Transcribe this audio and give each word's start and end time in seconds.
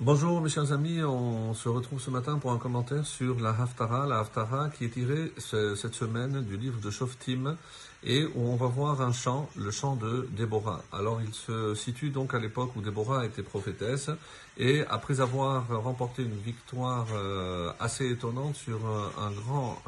Bonjour 0.00 0.40
mes 0.40 0.48
chers 0.48 0.72
amis, 0.72 1.04
on 1.04 1.54
se 1.54 1.68
retrouve 1.68 2.00
ce 2.00 2.10
matin 2.10 2.40
pour 2.40 2.50
un 2.50 2.58
commentaire 2.58 3.06
sur 3.06 3.38
la 3.38 3.50
Haftara, 3.50 4.08
la 4.08 4.18
Haftara 4.18 4.68
qui 4.68 4.86
est 4.86 4.88
tirée 4.88 5.32
cette 5.38 5.94
semaine 5.94 6.42
du 6.42 6.56
livre 6.56 6.80
de 6.80 6.90
Shoftim 6.90 7.56
et 8.02 8.24
où 8.24 8.48
on 8.48 8.56
va 8.56 8.66
voir 8.66 9.00
un 9.02 9.12
chant, 9.12 9.48
le 9.54 9.70
chant 9.70 9.94
de 9.94 10.28
Déborah. 10.32 10.82
Alors 10.92 11.20
il 11.22 11.32
se 11.32 11.76
situe 11.76 12.10
donc 12.10 12.34
à 12.34 12.40
l'époque 12.40 12.74
où 12.74 12.80
Déborah 12.80 13.24
était 13.24 13.44
prophétesse 13.44 14.10
et 14.58 14.82
après 14.90 15.20
avoir 15.20 15.68
remporté 15.80 16.24
une 16.24 16.40
victoire 16.40 17.06
euh, 17.14 17.70
assez 17.78 18.10
étonnante 18.10 18.56
sur 18.56 18.80
un, 19.16 19.30
grand 19.30 19.80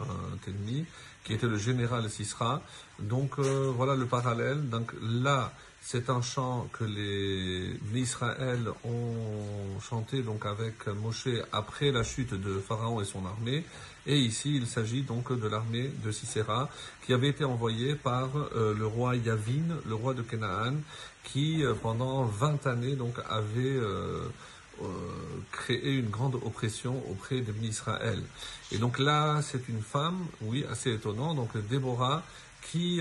ennemi 0.47 0.87
qui 1.27 1.35
était 1.35 1.49
le 1.49 1.59
général 1.59 2.09
Sisra, 2.09 2.63
donc 3.01 3.39
euh, 3.39 3.73
voilà 3.77 3.97
le 3.97 4.07
parallèle. 4.07 4.69
Donc 4.69 4.93
là, 5.03 5.53
c'est 5.81 6.09
un 6.09 6.23
chant 6.23 6.69
que 6.73 6.85
les 6.85 7.79
Israël 7.95 8.69
ont 8.85 9.81
chanté 9.81 10.23
donc 10.23 10.47
avec 10.47 10.87
Moshe 10.87 11.29
après 11.53 11.91
la 11.91 12.05
chute 12.05 12.35
de 12.35 12.61
Pharaon 12.61 13.01
et 13.01 13.05
son 13.05 13.27
armée. 13.27 13.65
Et 14.07 14.19
ici, 14.19 14.57
il 14.57 14.69
s'agit 14.69 15.03
donc 15.03 15.37
de 15.37 15.49
l'armée 15.49 15.91
de 16.05 16.13
Sisera 16.13 16.69
qui 17.05 17.13
avait 17.13 17.29
été 17.29 17.45
envoyée 17.45 17.97
par 17.97 18.29
euh, 18.37 18.73
le 18.73 18.87
roi 18.87 19.17
Yavin, 19.17 19.81
le 19.85 19.95
roi 19.95 20.15
de 20.15 20.23
Canaan, 20.23 20.75
qui 21.25 21.65
euh, 21.65 21.75
pendant 21.75 22.25
20 22.25 22.67
années 22.69 22.95
donc 22.95 23.15
avait 23.29 23.81
euh, 24.83 24.87
créé 25.53 25.95
une 25.95 26.11
grande 26.11 26.35
oppression 26.37 27.03
auprès 27.11 27.41
de 27.41 27.53
Israël. 27.63 28.23
Et 28.73 28.79
donc 28.79 28.99
là, 28.99 29.41
c'est 29.43 29.69
une 29.69 29.83
femme, 29.83 30.27
oui, 30.43 30.65
assez 30.71 30.93
étonnant, 30.93 31.35
donc 31.35 31.57
Déborah, 31.69 32.23
qui 32.63 33.01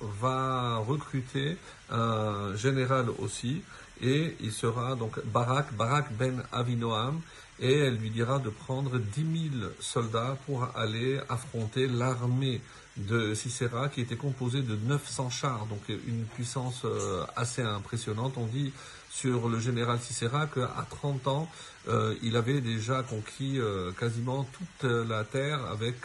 va 0.00 0.78
recruter 0.78 1.56
un 1.90 2.56
général 2.56 3.06
aussi, 3.18 3.62
et 4.02 4.36
il 4.40 4.52
sera 4.52 4.94
donc 4.96 5.24
Barak, 5.24 5.72
Barak 5.74 6.12
ben 6.18 6.42
Avinoam, 6.52 7.20
et 7.60 7.78
elle 7.78 7.96
lui 7.96 8.10
dira 8.10 8.38
de 8.38 8.50
prendre 8.50 8.98
10 8.98 9.50
000 9.60 9.72
soldats 9.78 10.36
pour 10.46 10.68
aller 10.74 11.20
affronter 11.28 11.86
l'armée 11.86 12.60
de 12.96 13.34
Sisera 13.34 13.88
qui 13.88 14.00
était 14.00 14.16
composée 14.16 14.62
de 14.62 14.76
900 14.76 15.30
chars, 15.30 15.66
donc 15.66 15.80
une 15.88 16.24
puissance 16.24 16.82
euh, 16.84 17.24
assez 17.36 17.62
impressionnante. 17.62 18.34
On 18.36 18.46
dit 18.46 18.72
sur 19.10 19.48
le 19.48 19.58
général 19.60 19.98
Sisera 20.00 20.46
qu'à 20.46 20.86
30 20.90 21.28
ans, 21.28 21.48
euh, 21.88 22.14
il 22.22 22.36
avait 22.36 22.60
déjà 22.60 23.02
conquis 23.02 23.58
euh, 23.58 23.92
quasiment 23.92 24.44
toute 24.44 24.90
la 24.90 25.24
terre 25.24 25.64
avec 25.66 25.96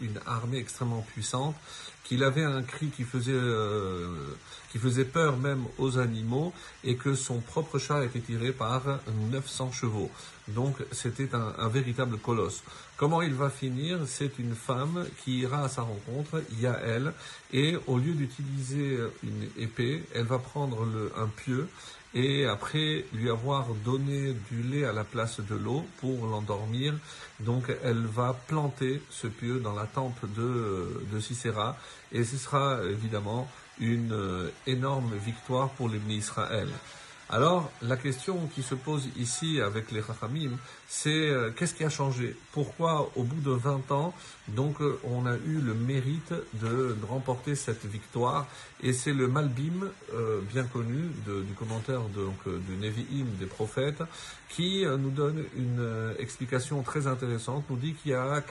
une 0.00 0.20
armée 0.26 0.58
extrêmement 0.58 1.02
puissante 1.12 1.54
qu'il 2.02 2.22
avait 2.22 2.44
un 2.44 2.62
cri 2.62 2.88
qui 2.88 3.04
faisait, 3.04 3.32
qui 4.70 4.78
faisait 4.78 5.06
peur 5.06 5.38
même 5.38 5.64
aux 5.78 5.98
animaux 5.98 6.52
et 6.82 6.96
que 6.96 7.14
son 7.14 7.40
propre 7.46 7.78
chat 7.78 8.04
était 8.04 8.20
tiré 8.20 8.52
par 8.52 8.82
900 9.30 9.72
chevaux. 9.72 10.10
Donc 10.48 10.76
c'était 10.92 11.30
un, 11.34 11.68
véritable 11.68 12.18
colosse. 12.18 12.62
Comment 12.96 13.22
il 13.22 13.34
va 13.34 13.50
finir? 13.50 14.00
C'est 14.06 14.38
une 14.38 14.54
femme 14.54 15.06
qui 15.22 15.38
ira 15.40 15.64
à 15.64 15.68
sa 15.68 15.82
rencontre, 15.82 16.42
Yael, 16.60 17.12
et 17.52 17.76
au 17.86 17.98
lieu 17.98 18.12
d'utiliser 18.12 18.98
une 19.22 19.48
épée, 19.56 20.04
elle 20.14 20.26
va 20.26 20.38
prendre 20.38 20.86
un 21.16 21.28
pieu 21.28 21.68
et 22.14 22.46
après 22.46 23.04
lui 23.12 23.28
avoir 23.28 23.66
donné 23.84 24.34
du 24.50 24.62
lait 24.62 24.84
à 24.84 24.92
la 24.92 25.02
place 25.02 25.40
de 25.40 25.54
l'eau 25.56 25.84
pour 25.98 26.26
l'endormir, 26.26 26.94
donc 27.40 27.64
elle 27.82 28.06
va 28.06 28.36
planter 28.46 29.02
ce 29.10 29.26
pieu 29.26 29.58
dans 29.58 29.74
la 29.74 29.86
temple 29.86 30.28
de, 30.36 31.04
de 31.12 31.20
Sisera 31.20 31.76
et 32.12 32.22
ce 32.22 32.36
sera 32.36 32.84
évidemment 32.84 33.48
une 33.80 34.12
euh, 34.12 34.50
énorme 34.66 35.14
victoire 35.16 35.70
pour 35.70 35.88
l'Église 35.88 36.18
Israël. 36.18 36.68
Alors, 37.30 37.70
la 37.80 37.96
question 37.96 38.48
qui 38.54 38.62
se 38.62 38.74
pose 38.74 39.08
ici 39.16 39.60
avec 39.60 39.90
les 39.92 40.00
Rachamim, 40.00 40.58
c'est 40.86 41.08
euh, 41.10 41.50
qu'est-ce 41.50 41.72
qui 41.74 41.82
a 41.82 41.88
changé? 41.88 42.36
Pourquoi, 42.52 43.10
au 43.16 43.22
bout 43.22 43.40
de 43.40 43.50
20 43.50 43.90
ans, 43.92 44.14
donc, 44.48 44.80
euh, 44.82 45.00
on 45.04 45.24
a 45.24 45.34
eu 45.34 45.58
le 45.64 45.72
mérite 45.72 46.34
de, 46.54 46.94
remporter 47.08 47.54
cette 47.54 47.86
victoire? 47.86 48.46
Et 48.82 48.92
c'est 48.92 49.14
le 49.14 49.26
Malbim, 49.26 49.88
euh, 50.12 50.42
bien 50.52 50.64
connu, 50.64 51.10
du 51.26 51.54
commentaire 51.54 52.02
du 52.02 52.76
Nevi'im, 52.76 53.26
des 53.40 53.46
prophètes, 53.46 54.02
qui 54.50 54.84
nous 54.84 55.10
donne 55.10 55.42
une 55.56 56.14
explication 56.18 56.82
très 56.82 57.06
intéressante, 57.06 57.64
nous 57.70 57.76
dit 57.76 57.94
qu'il 57.94 58.12
y 58.12 58.14
a 58.14 58.42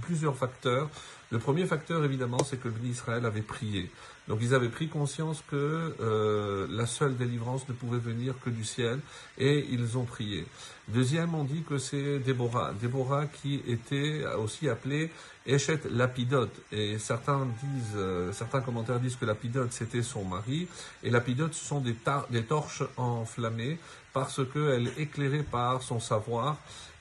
plusieurs 0.00 0.36
facteurs. 0.36 0.88
Le 1.30 1.38
premier 1.38 1.66
facteur, 1.66 2.04
évidemment, 2.04 2.42
c'est 2.44 2.60
que 2.60 2.68
Israël 2.84 3.26
avait 3.26 3.42
prié. 3.42 3.90
Donc 4.28 4.38
ils 4.42 4.54
avaient 4.54 4.68
pris 4.68 4.88
conscience 4.88 5.42
que 5.50 6.66
la 6.70 6.86
seule 6.86 7.16
délivrance 7.16 7.68
ne 7.68 7.74
pouvait 7.74 7.98
venir 7.98 8.34
que 8.44 8.50
du 8.50 8.64
ciel 8.64 9.00
et 9.38 9.66
ils 9.70 9.96
ont 9.98 10.04
prié. 10.04 10.46
Deuxième, 10.88 11.34
on 11.34 11.44
dit 11.44 11.62
que 11.68 11.78
c'est 11.78 12.20
Déborah. 12.20 12.72
Déborah 12.80 13.26
qui 13.26 13.60
était 13.66 14.24
aussi 14.38 14.68
appelée 14.68 15.10
Eshet 15.46 15.80
Lapidote. 15.90 16.60
Et 16.72 16.98
certains 16.98 17.46
disent, 17.62 17.96
euh, 17.96 18.32
certains 18.32 18.60
commentaires 18.60 19.00
disent 19.00 19.16
que 19.16 19.24
Lapidote 19.24 19.72
c'était 19.72 20.02
son 20.02 20.24
mari. 20.24 20.68
Et 21.02 21.10
Lapidote 21.10 21.54
ce 21.54 21.64
sont 21.64 21.80
des, 21.80 21.96
des 22.30 22.42
torches 22.42 22.82
enflammées 22.96 23.78
parce 24.12 24.40
qu'elle 24.52 24.90
éclairée 24.98 25.42
par 25.42 25.82
son 25.82 26.00
savoir 26.00 26.56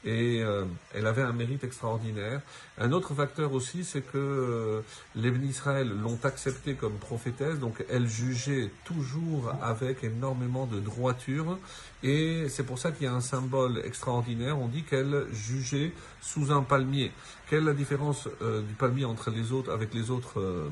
et 0.06 0.44
euh, 0.44 0.66
elle 0.94 1.08
avait 1.08 1.24
un 1.24 1.34
mérite 1.34 1.64
extraordinaire. 1.64 2.42
Un 2.78 2.92
autre 2.92 3.14
facteur 3.16 3.54
aussi, 3.54 3.84
c'est 3.84 4.02
que 4.02 4.18
euh, 4.18 4.82
les 5.16 5.30
Israël 5.46 5.90
l'ont 5.90 6.20
acceptée 6.24 6.76
comme 6.76 6.94
prophétesse, 6.94 7.60
donc 7.60 7.84
elle 7.90 8.08
jugeait 8.08 8.70
toujours 8.86 9.52
avec 9.62 10.04
énormément 10.04 10.68
de 10.68 10.80
droiture, 10.80 11.58
et 12.04 12.48
c'est 12.50 12.64
pour 12.64 12.78
ça 12.78 12.92
qu'il 12.92 13.06
y 13.06 13.10
a 13.10 13.14
un 13.14 13.22
symbole 13.22 13.82
extraordinaire. 13.84 14.60
On 14.60 14.68
dit 14.68 14.84
qu'elle 14.84 15.26
jugeait 15.34 15.92
sous 16.22 16.52
un 16.52 16.62
palmier. 16.62 17.12
Quelle 17.50 17.64
est 17.64 17.66
la 17.66 17.74
différence 17.74 18.30
euh, 18.42 18.62
du 18.62 18.74
palmier 18.74 19.06
entre 19.06 19.32
les 19.32 19.52
autres, 19.52 19.72
avec 19.72 19.94
les 19.94 20.12
autres 20.12 20.70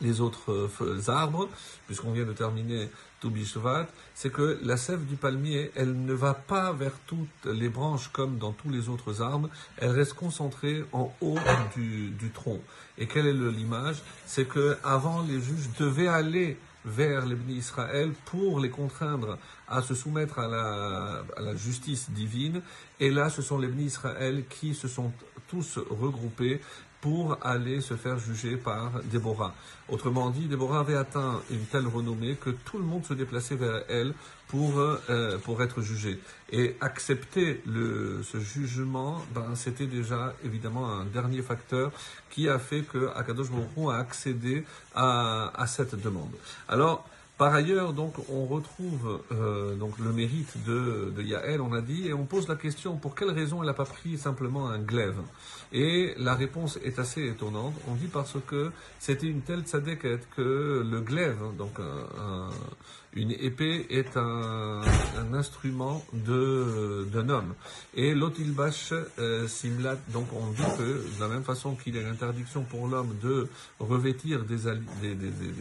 les 0.00 0.20
autres 0.20 0.70
euh, 0.82 1.10
arbres, 1.10 1.48
puisqu'on 1.86 2.12
vient 2.12 2.24
de 2.24 2.32
terminer 2.32 2.88
Toubishvat, 3.20 3.86
c'est 4.14 4.30
que 4.30 4.58
la 4.62 4.76
sève 4.76 5.04
du 5.06 5.16
palmier, 5.16 5.72
elle 5.74 6.04
ne 6.04 6.12
va 6.12 6.34
pas 6.34 6.72
vers 6.72 6.92
toutes 7.06 7.46
les 7.46 7.68
branches 7.68 8.10
comme 8.12 8.38
dans 8.38 8.52
tous 8.52 8.70
les 8.70 8.88
autres 8.88 9.22
arbres, 9.22 9.48
elle 9.78 9.90
reste 9.90 10.14
concentrée 10.14 10.84
en 10.92 11.12
haut 11.20 11.38
du, 11.74 12.30
tronc. 12.32 12.60
Et 12.96 13.06
quelle 13.06 13.26
est 13.26 13.32
l'image? 13.32 14.02
C'est 14.26 14.46
que 14.46 14.76
avant 14.84 15.22
les 15.22 15.40
juges 15.40 15.70
devaient 15.78 16.08
aller 16.08 16.56
vers 16.84 17.26
les 17.26 17.34
bénis 17.34 17.58
Israël 17.58 18.12
pour 18.26 18.60
les 18.60 18.70
contraindre 18.70 19.38
à 19.68 19.82
se 19.82 19.94
soumettre 19.94 20.38
à 20.38 20.48
la, 20.48 21.56
justice 21.56 22.10
divine. 22.10 22.62
Et 23.00 23.10
là, 23.10 23.30
ce 23.30 23.42
sont 23.42 23.58
les 23.58 23.68
bénis 23.68 23.86
Israël 23.86 24.44
qui 24.48 24.74
se 24.74 24.88
sont 24.88 25.12
tous 25.48 25.78
regroupés 25.90 26.60
pour 27.00 27.38
aller 27.42 27.80
se 27.80 27.94
faire 27.94 28.18
juger 28.18 28.56
par 28.56 29.02
Déborah. 29.04 29.54
Autrement 29.88 30.30
dit, 30.30 30.46
Déborah 30.46 30.80
avait 30.80 30.96
atteint 30.96 31.40
une 31.50 31.64
telle 31.66 31.86
renommée 31.86 32.36
que 32.36 32.50
tout 32.50 32.78
le 32.78 32.84
monde 32.84 33.04
se 33.04 33.14
déplaçait 33.14 33.54
vers 33.54 33.84
elle 33.88 34.14
pour, 34.48 34.78
euh, 34.78 35.38
pour 35.38 35.62
être 35.62 35.80
jugé. 35.80 36.18
Et 36.50 36.76
accepter 36.80 37.62
le, 37.66 38.22
ce 38.22 38.40
jugement, 38.40 39.22
ben, 39.34 39.54
c'était 39.54 39.86
déjà 39.86 40.34
évidemment 40.44 40.90
un 40.90 41.04
dernier 41.04 41.42
facteur 41.42 41.92
qui 42.30 42.48
a 42.48 42.58
fait 42.58 42.82
que 42.82 43.10
Akadosh 43.14 43.50
Baruch 43.50 43.94
a 43.94 43.98
accédé 43.98 44.64
à, 44.94 45.52
à 45.54 45.66
cette 45.66 46.00
demande. 46.00 46.34
Alors, 46.68 47.06
par 47.38 47.54
ailleurs, 47.54 47.92
donc, 47.92 48.14
on 48.28 48.46
retrouve 48.46 49.20
euh, 49.30 49.76
donc 49.76 49.96
le 50.00 50.12
mérite 50.12 50.56
de, 50.66 51.12
de 51.16 51.60
on 51.60 51.72
a 51.72 51.80
dit, 51.80 52.08
et 52.08 52.12
on 52.12 52.26
pose 52.26 52.48
la 52.48 52.56
question 52.56 52.96
pour 52.96 53.14
quelle 53.14 53.30
raison 53.30 53.62
elle 53.62 53.68
n'a 53.68 53.74
pas 53.74 53.84
pris 53.84 54.18
simplement 54.18 54.68
un 54.68 54.80
glaive? 54.80 55.20
Et 55.72 56.14
la 56.18 56.34
réponse 56.34 56.80
est 56.82 56.98
assez 56.98 57.28
étonnante. 57.28 57.74
On 57.86 57.94
dit 57.94 58.08
parce 58.08 58.36
que 58.46 58.72
c'était 58.98 59.28
une 59.28 59.42
telle 59.42 59.60
tzadeket 59.60 60.28
que 60.36 60.84
le 60.84 61.00
glaive, 61.00 61.38
donc 61.56 61.78
une 63.14 63.30
épée, 63.30 63.86
est 63.90 64.16
un, 64.16 64.82
instrument 65.32 66.02
d'un 66.12 67.28
homme. 67.28 67.54
Et 67.94 68.14
l'otilbash 68.14 68.92
euh, 69.18 69.46
simlat, 69.46 69.96
donc 70.12 70.26
on 70.32 70.50
dit 70.50 70.76
que 70.76 71.16
de 71.16 71.20
la 71.20 71.28
même 71.28 71.44
façon 71.44 71.76
qu'il 71.76 71.96
a 71.98 72.02
l'interdiction 72.02 72.64
pour 72.64 72.88
l'homme 72.88 73.14
de 73.22 73.46
revêtir 73.78 74.44
des, 74.44 74.56
des, 75.00 75.14
des 75.14 75.30
des 75.30 75.52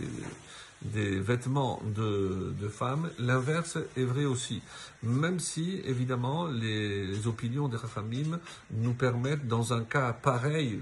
vêtements 0.86 1.82
de, 1.96 2.68
femmes, 2.70 3.10
l'inverse 3.20 3.78
est 3.96 4.04
vrai 4.04 4.26
aussi. 4.26 4.62
Même 5.04 5.40
si, 5.40 5.82
évidemment, 5.86 6.48
les, 6.48 7.28
opinions 7.28 7.68
des 7.68 7.78
Rachamim 7.78 8.40
nous 8.72 8.94
permettent, 8.94 9.48
dans 9.48 9.74
un 9.74 9.84
cas 9.84 10.14
pareil 10.14 10.80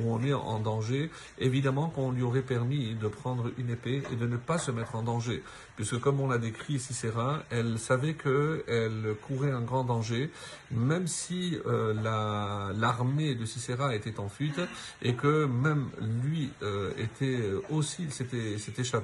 où 0.00 0.12
on 0.12 0.22
est 0.22 0.32
en 0.32 0.58
danger, 0.58 1.10
évidemment 1.38 1.88
qu'on 1.88 2.12
lui 2.12 2.22
aurait 2.22 2.42
permis 2.42 2.94
de 2.94 3.08
prendre 3.08 3.50
une 3.58 3.70
épée 3.70 4.02
et 4.12 4.16
de 4.16 4.26
ne 4.26 4.36
pas 4.36 4.58
se 4.58 4.70
mettre 4.70 4.96
en 4.96 5.02
danger. 5.02 5.42
Puisque, 5.76 5.98
comme 6.00 6.20
on 6.20 6.28
l'a 6.28 6.38
décrit 6.38 6.78
Cicéra, 6.78 7.42
elle 7.50 7.78
savait 7.78 8.14
qu'elle 8.14 9.14
courait 9.26 9.50
un 9.50 9.60
grand 9.60 9.84
danger, 9.84 10.30
même 10.70 11.06
si 11.06 11.58
euh, 11.66 12.72
l'armée 12.74 13.34
de 13.34 13.44
Cicéra 13.44 13.94
était 13.94 14.18
en 14.18 14.28
fuite 14.28 14.60
et 15.02 15.14
que 15.14 15.46
même 15.46 15.88
lui 16.24 16.50
euh, 16.62 16.92
était 16.98 17.38
aussi, 17.70 18.10
s'était 18.10 18.56
échappé, 18.78 18.95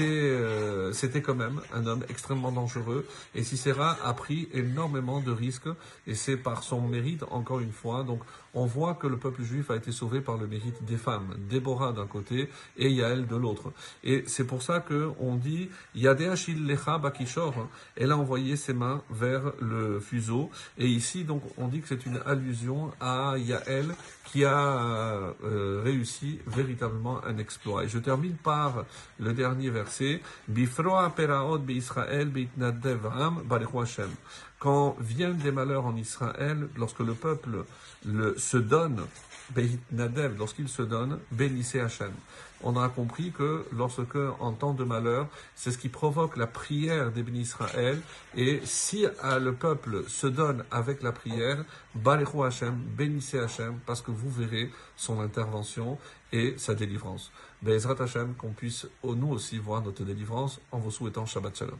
euh, 0.00 0.92
c'était 0.92 1.22
quand 1.22 1.34
même 1.34 1.60
un 1.72 1.86
homme 1.86 2.04
extrêmement 2.08 2.52
dangereux. 2.52 3.06
Et 3.34 3.42
Sisera 3.42 3.96
a 4.04 4.12
pris 4.14 4.48
énormément 4.52 5.20
de 5.20 5.30
risques, 5.30 5.68
et 6.06 6.14
c'est 6.14 6.36
par 6.36 6.62
son 6.62 6.80
mérite, 6.82 7.24
encore 7.30 7.60
une 7.60 7.72
fois. 7.72 8.02
Donc, 8.04 8.20
on 8.54 8.66
voit 8.66 8.94
que 8.94 9.06
le 9.06 9.16
peuple 9.16 9.42
juif 9.42 9.70
a 9.70 9.76
été 9.76 9.92
sauvé 9.92 10.20
par 10.20 10.36
le 10.36 10.46
mérite 10.46 10.84
des 10.84 10.98
femmes, 10.98 11.34
Déborah 11.48 11.92
d'un 11.92 12.06
côté 12.06 12.50
et 12.76 12.90
Yael 12.90 13.26
de 13.26 13.36
l'autre. 13.36 13.72
Et 14.04 14.24
c'est 14.26 14.46
pour 14.46 14.62
ça 14.62 14.80
que 14.80 15.10
on 15.20 15.36
dit 15.36 15.70
Yadéachil 15.94 16.66
Lecha 16.66 16.98
Bakishor. 16.98 17.68
Elle 17.96 18.12
a 18.12 18.16
envoyé 18.16 18.56
ses 18.56 18.74
mains 18.74 19.02
vers 19.10 19.52
le 19.60 20.00
fuseau. 20.00 20.50
Et 20.76 20.86
ici, 20.86 21.24
donc, 21.24 21.42
on 21.56 21.68
dit 21.68 21.80
que 21.80 21.88
c'est 21.88 22.04
une 22.04 22.20
allusion 22.26 22.92
à 23.00 23.36
Yael 23.38 23.94
qui 24.24 24.44
a 24.44 25.34
euh, 25.44 25.82
réussi 25.84 26.38
véritablement 26.46 27.24
un 27.24 27.38
exploit. 27.38 27.84
Et 27.84 27.88
je 27.88 27.98
termine 27.98 28.34
par 28.34 28.84
le 29.18 29.32
dernier 29.32 29.70
verset. 29.70 30.20
Bifroa 30.48 31.10
peraot 31.10 31.58
quand 34.58 34.96
viennent 35.00 35.38
des 35.38 35.50
malheurs 35.50 35.86
en 35.86 35.96
Israël, 35.96 36.68
lorsque 36.76 37.00
le 37.00 37.14
peuple 37.14 37.64
se 38.36 38.56
donne, 38.56 39.00
Nadev, 39.90 40.36
lorsqu'il 40.38 40.68
se 40.68 40.82
donne, 40.82 41.18
bénissez 41.30 41.80
Hachem. 41.80 42.12
On 42.64 42.76
a 42.80 42.88
compris 42.88 43.32
que 43.32 43.66
lorsque, 43.72 44.16
en 44.40 44.52
temps 44.52 44.74
de 44.74 44.84
malheur, 44.84 45.28
c'est 45.56 45.72
ce 45.72 45.78
qui 45.78 45.88
provoque 45.88 46.36
la 46.36 46.46
prière 46.46 47.10
des 47.10 47.22
bénis 47.22 47.40
Israël. 47.40 48.00
Et 48.36 48.60
si 48.64 49.04
euh, 49.04 49.38
le 49.40 49.52
peuple 49.52 50.04
se 50.08 50.28
donne 50.28 50.64
avec 50.70 51.02
la 51.02 51.12
prière, 51.12 51.64
bénissez 51.94 53.38
Hachem, 53.38 53.80
parce 53.84 54.00
que 54.00 54.12
vous 54.12 54.30
verrez 54.30 54.70
son 54.96 55.20
intervention 55.20 55.98
et 56.32 56.54
sa 56.56 56.74
délivrance. 56.74 57.32
Bezrat 57.62 58.00
Hachem, 58.00 58.34
qu'on 58.34 58.52
puisse 58.52 58.86
nous 59.04 59.30
aussi 59.30 59.58
voir 59.58 59.82
notre 59.82 60.04
délivrance 60.04 60.60
en 60.70 60.78
vous 60.78 60.90
souhaitant 60.90 61.26
Shabbat 61.26 61.56
Shalom. 61.56 61.78